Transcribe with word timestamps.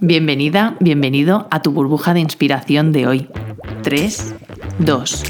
Bienvenida, 0.00 0.76
bienvenido 0.78 1.48
a 1.50 1.60
tu 1.60 1.72
burbuja 1.72 2.14
de 2.14 2.20
inspiración 2.20 2.92
de 2.92 3.08
hoy. 3.08 3.28
3, 3.82 4.36
2, 4.78 5.24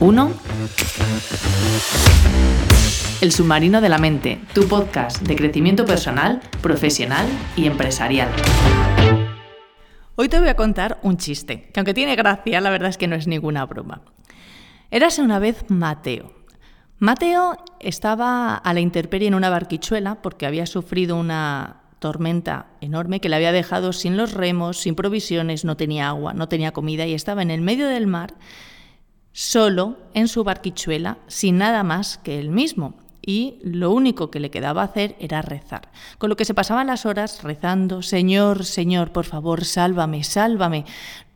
1. 0.00 0.30
El 3.20 3.32
submarino 3.32 3.82
de 3.82 3.88
la 3.90 3.98
mente, 3.98 4.40
tu 4.54 4.66
podcast 4.66 5.20
de 5.20 5.36
crecimiento 5.36 5.84
personal, 5.84 6.40
profesional 6.62 7.26
y 7.54 7.66
empresarial. 7.66 8.30
Hoy 10.16 10.30
te 10.30 10.40
voy 10.40 10.48
a 10.48 10.56
contar 10.56 10.98
un 11.02 11.18
chiste, 11.18 11.68
que 11.74 11.80
aunque 11.80 11.92
tiene 11.92 12.16
gracia, 12.16 12.62
la 12.62 12.70
verdad 12.70 12.88
es 12.88 12.96
que 12.96 13.08
no 13.08 13.16
es 13.16 13.26
ninguna 13.26 13.66
broma. 13.66 14.00
Érase 14.90 15.20
una 15.20 15.38
vez 15.38 15.66
Mateo. 15.68 16.32
Mateo 16.98 17.58
estaba 17.78 18.54
a 18.56 18.72
la 18.72 18.80
intemperie 18.80 19.28
en 19.28 19.34
una 19.34 19.50
barquichuela 19.50 20.22
porque 20.22 20.46
había 20.46 20.64
sufrido 20.64 21.16
una 21.16 21.83
tormenta 22.04 22.66
enorme 22.82 23.18
que 23.18 23.30
le 23.30 23.36
había 23.36 23.50
dejado 23.50 23.94
sin 23.94 24.18
los 24.18 24.34
remos, 24.34 24.76
sin 24.76 24.94
provisiones, 24.94 25.64
no 25.64 25.78
tenía 25.78 26.08
agua, 26.08 26.34
no 26.34 26.48
tenía 26.48 26.74
comida 26.74 27.06
y 27.06 27.14
estaba 27.14 27.40
en 27.40 27.50
el 27.50 27.62
medio 27.62 27.88
del 27.88 28.06
mar, 28.06 28.34
solo 29.32 29.96
en 30.12 30.28
su 30.28 30.44
barquichuela, 30.44 31.16
sin 31.28 31.56
nada 31.56 31.82
más 31.82 32.18
que 32.18 32.38
él 32.38 32.50
mismo. 32.50 32.92
Y 33.24 33.58
lo 33.62 33.90
único 33.90 34.30
que 34.30 34.38
le 34.38 34.50
quedaba 34.50 34.82
hacer 34.82 35.16
era 35.18 35.40
rezar. 35.40 35.90
Con 36.18 36.28
lo 36.28 36.36
que 36.36 36.44
se 36.44 36.52
pasaban 36.52 36.88
las 36.88 37.06
horas 37.06 37.42
rezando, 37.42 38.02
Señor, 38.02 38.66
Señor, 38.66 39.10
por 39.10 39.24
favor, 39.24 39.64
sálvame, 39.64 40.24
sálvame, 40.24 40.84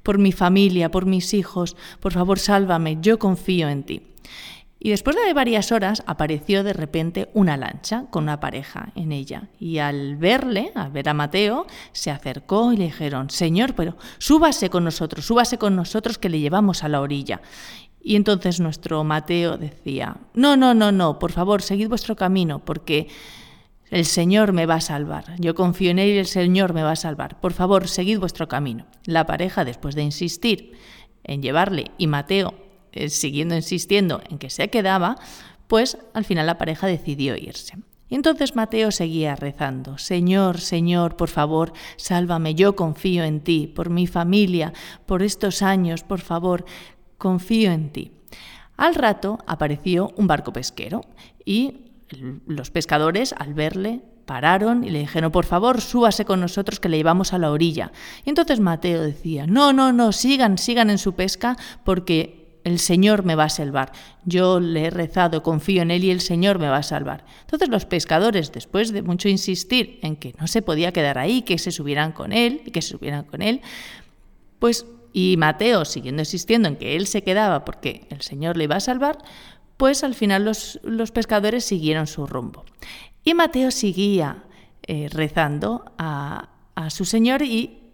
por 0.03 0.19
mi 0.19 0.33
familia, 0.33 0.91
por 0.91 1.07
mis 1.07 1.33
hijos, 1.33 1.79
por 1.99 2.13
favor, 2.13 2.39
sálvame, 2.39 2.99
yo 3.01 3.19
confío 3.19 3.71
en 3.71 3.85
ti. 3.85 4.03
Y 4.81 4.91
después 4.91 5.17
de 5.17 5.35
varias 5.35 5.73
horas 5.73 6.05
apareció 6.07 6.63
de 6.63 6.73
repente 6.73 7.29
una 7.35 7.57
lancha 7.57 8.07
con 8.11 8.25
una 8.25 8.39
pareja 8.39 8.93
en 8.95 9.11
ella. 9.11 9.49
Y 9.59 9.79
al 9.79 10.17
verle, 10.17 10.71
al 10.75 10.93
ver 10.93 11.09
a 11.09 11.15
Mateo, 11.15 11.67
se 11.93 12.13
acercó 12.13 12.73
y 12.73 12.77
le 12.77 12.85
dijeron, 12.85 13.29
Señor, 13.29 13.75
pero 13.75 13.97
súbase 14.19 14.71
con 14.71 14.85
nosotros, 14.85 15.25
súbase 15.25 15.59
con 15.59 15.75
nosotros 15.75 16.19
que 16.19 16.29
le 16.29 16.39
llevamos 16.39 16.85
a 16.85 16.89
la 16.89 17.01
orilla. 17.01 17.41
Y 18.01 18.15
entonces 18.15 18.61
nuestro 18.61 19.03
Mateo 19.03 19.59
decía, 19.59 20.17
no, 20.35 20.57
no, 20.57 20.75
no, 20.75 20.93
no, 20.93 21.19
por 21.19 21.33
favor, 21.33 21.61
seguid 21.61 21.89
vuestro 21.89 22.15
camino, 22.15 22.65
porque 22.65 23.09
el 23.91 24.05
Señor 24.05 24.53
me 24.53 24.67
va 24.67 24.77
a 24.77 24.81
salvar. 24.81 25.35
Yo 25.39 25.57
confío 25.57 25.91
en 25.91 25.99
Él 25.99 26.11
y 26.11 26.19
el 26.19 26.27
Señor 26.27 26.73
me 26.73 26.85
va 26.85 26.93
a 26.93 26.97
salvar. 26.97 27.41
Por 27.41 27.53
favor, 27.53 27.89
seguid 27.89 28.21
vuestro 28.21 28.47
camino. 28.47 28.87
La 29.05 29.27
pareja, 29.27 29.65
después 29.65 29.97
de 29.97 30.03
insistir 30.03 30.73
en 31.25 31.43
llevarle, 31.43 31.91
y 31.99 32.07
Mateo 32.07 32.68
eh, 32.93 33.09
siguiendo 33.09 33.55
insistiendo 33.55 34.21
en 34.29 34.39
que 34.39 34.51
se 34.51 34.69
quedaba, 34.69 35.17
pues 35.67 35.99
al 36.15 36.25
final 36.25 36.47
la 36.47 36.59
pareja 36.59 36.87
decidió 36.87 37.37
irse. 37.37 37.77
Y 38.09 38.15
entonces 38.15 38.57
Mateo 38.57 38.91
seguía 38.91 39.37
rezando, 39.37 39.99
Señor, 39.99 40.61
Señor, 40.61 41.17
por 41.17 41.29
favor, 41.29 41.75
sálvame, 41.97 42.55
yo 42.55 42.75
confío 42.75 43.23
en 43.25 43.41
ti, 43.41 43.67
por 43.67 43.91
mi 43.91 44.07
familia, 44.07 44.73
por 45.05 45.23
estos 45.23 45.61
años, 45.61 46.05
por 46.05 46.21
favor, 46.21 46.65
confío 47.19 47.71
en 47.71 47.91
ti. 47.91 48.13
Al 48.79 48.95
rato 48.95 49.39
apareció 49.47 50.13
un 50.17 50.27
barco 50.27 50.53
pesquero 50.53 51.03
y 51.45 51.85
los 52.47 52.71
pescadores, 52.71 53.35
al 53.37 53.53
verle, 53.53 54.01
pararon 54.25 54.85
y 54.85 54.91
le 54.91 55.01
dijeron, 55.01 55.33
por 55.33 55.45
favor, 55.45 55.81
súbase 55.81 56.25
con 56.25 56.41
nosotros 56.41 56.81
que 56.81 56.89
le 56.89 56.97
llevamos 56.97 57.33
a 57.33 57.39
la 57.39 57.51
orilla. 57.51 57.93
Y 58.25 58.31
entonces 58.31 58.61
Mateo 58.61 59.03
decía, 59.03 59.47
no, 59.47 59.73
no, 59.73 59.93
no, 59.93 60.13
sigan, 60.13 60.59
sigan 60.59 60.91
en 60.91 60.99
su 60.99 61.15
pesca 61.15 61.57
porque 61.85 62.48
el 62.65 62.79
Señor 62.79 63.25
me 63.25 63.35
va 63.35 63.45
a 63.45 63.49
salvar. 63.49 63.93
Yo 64.25 64.61
le 64.61 64.87
he 64.87 64.91
rezado, 64.91 65.43
confío 65.43 65.83
en 65.83 65.91
Él 65.91 66.05
y 66.05 66.11
el 66.11 66.21
Señor 66.21 66.59
me 66.59 66.69
va 66.69 66.79
a 66.79 66.83
salvar. 66.83 67.25
Entonces 67.43 67.69
los 67.69 67.85
pescadores, 67.85 68.53
después 68.53 68.93
de 68.93 69.03
mucho 69.03 69.29
insistir 69.29 69.99
en 70.03 70.17
que 70.17 70.35
no 70.39 70.47
se 70.47 70.63
podía 70.63 70.93
quedar 70.93 71.19
ahí, 71.19 71.43
que 71.43 71.59
se 71.59 71.71
subieran 71.71 72.13
con 72.13 72.33
Él 72.33 72.63
que 72.73 72.83
se 72.83 72.91
subieran 72.91 73.25
con 73.25 73.43
Él, 73.43 73.61
pues, 74.59 74.87
y 75.13 75.37
Mateo 75.39 75.85
siguiendo 75.85 76.23
insistiendo 76.23 76.69
en 76.69 76.77
que 76.77 76.97
Él 76.97 77.07
se 77.07 77.23
quedaba 77.23 77.65
porque 77.65 78.07
el 78.11 78.21
Señor 78.21 78.57
le 78.57 78.65
iba 78.65 78.77
a 78.77 78.81
salvar, 78.81 79.19
pues 79.77 80.05
al 80.05 80.15
final 80.15 80.45
los, 80.45 81.11
pescadores 81.13 81.65
siguieron 81.65 82.07
su 82.07 82.27
rumbo. 82.27 82.65
Y 83.25 83.35
Mateo 83.35 83.71
seguía 83.71 84.45
eh, 84.83 85.09
rezando 85.11 85.93
a, 85.99 86.51
a 86.75 86.91
su 86.91 87.05
Señor 87.05 87.43
y 87.43 87.88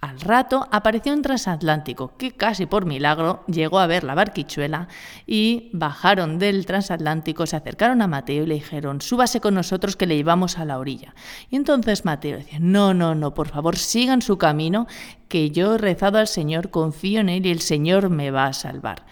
al 0.00 0.20
rato 0.20 0.68
apareció 0.70 1.12
un 1.12 1.22
transatlántico 1.22 2.16
que 2.16 2.30
casi 2.30 2.66
por 2.66 2.86
milagro 2.86 3.42
llegó 3.48 3.80
a 3.80 3.88
ver 3.88 4.04
la 4.04 4.14
barquichuela 4.14 4.86
y 5.26 5.70
bajaron 5.72 6.38
del 6.38 6.66
transatlántico, 6.66 7.46
se 7.46 7.56
acercaron 7.56 8.00
a 8.00 8.06
Mateo 8.06 8.44
y 8.44 8.46
le 8.46 8.54
dijeron, 8.54 9.00
súbase 9.00 9.40
con 9.40 9.54
nosotros 9.54 9.96
que 9.96 10.06
le 10.06 10.16
llevamos 10.16 10.58
a 10.58 10.64
la 10.64 10.78
orilla. 10.78 11.14
Y 11.50 11.56
entonces 11.56 12.04
Mateo 12.04 12.38
decía, 12.38 12.58
no, 12.60 12.94
no, 12.94 13.16
no, 13.16 13.34
por 13.34 13.48
favor 13.48 13.76
sigan 13.76 14.22
su 14.22 14.38
camino, 14.38 14.86
que 15.26 15.50
yo 15.50 15.74
he 15.74 15.78
rezado 15.78 16.18
al 16.18 16.28
Señor, 16.28 16.70
confío 16.70 17.20
en 17.20 17.28
Él 17.28 17.46
y 17.46 17.50
el 17.50 17.60
Señor 17.60 18.08
me 18.08 18.30
va 18.30 18.46
a 18.46 18.52
salvar. 18.52 19.04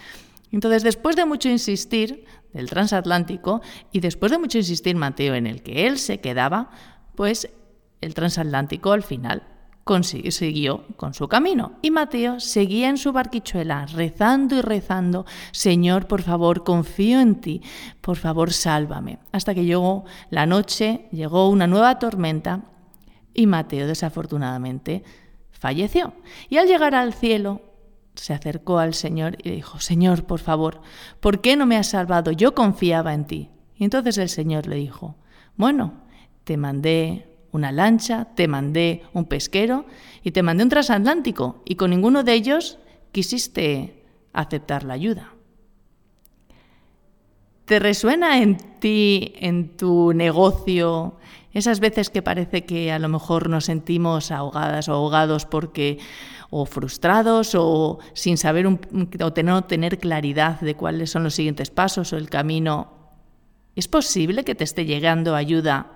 Entonces, 0.52 0.84
después 0.84 1.16
de 1.16 1.24
mucho 1.24 1.48
insistir 1.48 2.24
del 2.52 2.70
transatlántico 2.70 3.60
y 3.90 3.98
después 3.98 4.30
de 4.30 4.38
mucho 4.38 4.58
insistir 4.58 4.94
Mateo 4.94 5.34
en 5.34 5.48
el 5.48 5.62
que 5.62 5.88
él 5.88 5.98
se 5.98 6.20
quedaba, 6.20 6.70
pues 7.16 7.50
el 8.00 8.14
transatlántico 8.14 8.92
al 8.92 9.02
final 9.02 9.42
siguió 10.30 10.84
con 10.96 11.14
su 11.14 11.28
camino. 11.28 11.72
Y 11.80 11.90
Mateo 11.90 12.40
seguía 12.40 12.88
en 12.88 12.98
su 12.98 13.12
barquichuela, 13.12 13.86
rezando 13.86 14.56
y 14.56 14.60
rezando, 14.60 15.26
Señor, 15.52 16.08
por 16.08 16.22
favor, 16.22 16.64
confío 16.64 17.20
en 17.20 17.40
ti, 17.40 17.62
por 18.00 18.16
favor, 18.16 18.52
sálvame. 18.52 19.18
Hasta 19.32 19.54
que 19.54 19.64
llegó 19.64 20.04
la 20.30 20.46
noche, 20.46 21.08
llegó 21.12 21.48
una 21.48 21.66
nueva 21.66 21.98
tormenta 21.98 22.64
y 23.32 23.46
Mateo, 23.46 23.86
desafortunadamente, 23.86 25.04
falleció. 25.52 26.14
Y 26.48 26.56
al 26.56 26.66
llegar 26.66 26.94
al 26.94 27.14
cielo, 27.14 27.60
se 28.14 28.34
acercó 28.34 28.78
al 28.78 28.94
Señor 28.94 29.36
y 29.44 29.50
dijo, 29.50 29.78
Señor, 29.78 30.24
por 30.24 30.40
favor, 30.40 30.80
¿por 31.20 31.40
qué 31.40 31.56
no 31.56 31.66
me 31.66 31.76
has 31.76 31.88
salvado? 31.88 32.32
Yo 32.32 32.54
confiaba 32.54 33.14
en 33.14 33.26
ti. 33.26 33.50
Y 33.76 33.84
entonces 33.84 34.18
el 34.18 34.30
Señor 34.30 34.66
le 34.66 34.76
dijo, 34.76 35.16
bueno, 35.56 35.92
te 36.44 36.56
mandé 36.56 37.35
una 37.56 37.72
lancha, 37.72 38.28
te 38.34 38.46
mandé 38.46 39.02
un 39.12 39.24
pesquero 39.24 39.86
y 40.22 40.30
te 40.30 40.42
mandé 40.42 40.62
un 40.62 40.70
transatlántico 40.70 41.62
y 41.64 41.74
con 41.74 41.90
ninguno 41.90 42.22
de 42.22 42.34
ellos 42.34 42.78
quisiste 43.12 44.04
aceptar 44.32 44.84
la 44.84 44.94
ayuda. 44.94 45.32
¿Te 47.64 47.80
resuena 47.80 48.40
en 48.40 48.58
ti, 48.78 49.32
en 49.40 49.76
tu 49.76 50.12
negocio, 50.12 51.16
esas 51.52 51.80
veces 51.80 52.10
que 52.10 52.22
parece 52.22 52.64
que 52.64 52.92
a 52.92 52.98
lo 52.98 53.08
mejor 53.08 53.48
nos 53.48 53.64
sentimos 53.64 54.30
ahogadas 54.30 54.88
o 54.88 54.92
ahogados 54.92 55.46
porque 55.46 55.98
o 56.50 56.64
frustrados 56.66 57.54
o 57.54 57.98
sin 58.12 58.36
saber 58.36 58.66
o 58.66 58.78
no 59.42 59.64
tener 59.64 59.98
claridad 59.98 60.60
de 60.60 60.76
cuáles 60.76 61.10
son 61.10 61.24
los 61.24 61.34
siguientes 61.34 61.70
pasos 61.70 62.12
o 62.12 62.16
el 62.16 62.30
camino? 62.30 62.92
¿Es 63.74 63.88
posible 63.88 64.44
que 64.44 64.54
te 64.54 64.64
esté 64.64 64.84
llegando 64.84 65.34
ayuda 65.34 65.95